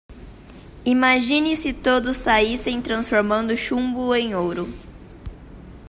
Imagine 0.83 1.55
se 1.55 1.73
todos 1.73 2.17
saíssem 2.17 2.81
transformando 2.81 3.55
chumbo 3.55 4.15
em 4.15 4.33
ouro. 4.33 4.67